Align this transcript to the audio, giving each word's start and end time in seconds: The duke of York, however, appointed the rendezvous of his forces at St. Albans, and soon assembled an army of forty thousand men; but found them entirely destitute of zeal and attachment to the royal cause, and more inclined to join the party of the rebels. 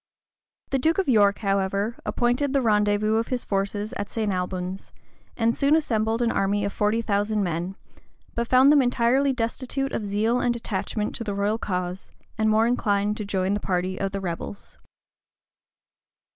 The 0.71 0.79
duke 0.79 0.97
of 0.97 1.07
York, 1.07 1.37
however, 1.45 1.95
appointed 2.07 2.53
the 2.53 2.61
rendezvous 2.63 3.17
of 3.17 3.27
his 3.27 3.45
forces 3.45 3.93
at 3.97 4.09
St. 4.09 4.33
Albans, 4.33 4.93
and 5.37 5.53
soon 5.53 5.75
assembled 5.75 6.23
an 6.23 6.31
army 6.31 6.65
of 6.65 6.73
forty 6.73 7.03
thousand 7.03 7.43
men; 7.43 7.75
but 8.33 8.47
found 8.47 8.71
them 8.71 8.81
entirely 8.81 9.31
destitute 9.31 9.91
of 9.91 10.07
zeal 10.07 10.39
and 10.39 10.55
attachment 10.55 11.13
to 11.13 11.23
the 11.23 11.35
royal 11.35 11.59
cause, 11.59 12.09
and 12.35 12.49
more 12.49 12.65
inclined 12.65 13.15
to 13.17 13.25
join 13.25 13.53
the 13.53 13.59
party 13.59 13.99
of 13.99 14.09
the 14.11 14.19
rebels. 14.19 14.79